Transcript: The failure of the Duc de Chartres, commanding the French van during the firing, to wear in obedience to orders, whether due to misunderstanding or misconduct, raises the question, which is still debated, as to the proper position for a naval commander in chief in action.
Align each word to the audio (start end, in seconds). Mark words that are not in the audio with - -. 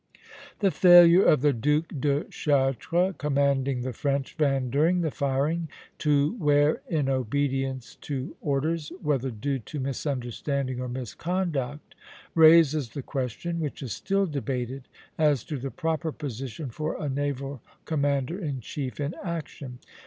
The 0.61 0.71
failure 0.71 1.23
of 1.25 1.41
the 1.41 1.53
Duc 1.53 1.93
de 1.99 2.23
Chartres, 2.23 3.13
commanding 3.19 3.81
the 3.83 3.93
French 3.93 4.33
van 4.35 4.71
during 4.71 5.01
the 5.01 5.11
firing, 5.11 5.69
to 5.99 6.33
wear 6.39 6.81
in 6.89 7.07
obedience 7.07 7.97
to 7.97 8.35
orders, 8.41 8.91
whether 9.03 9.29
due 9.29 9.59
to 9.59 9.79
misunderstanding 9.79 10.81
or 10.81 10.89
misconduct, 10.89 11.93
raises 12.33 12.89
the 12.89 13.03
question, 13.03 13.59
which 13.59 13.83
is 13.83 13.93
still 13.93 14.25
debated, 14.25 14.87
as 15.19 15.43
to 15.43 15.59
the 15.59 15.69
proper 15.69 16.11
position 16.11 16.71
for 16.71 16.99
a 16.99 17.07
naval 17.07 17.61
commander 17.85 18.39
in 18.39 18.59
chief 18.59 18.99
in 18.99 19.13
action. 19.23 19.77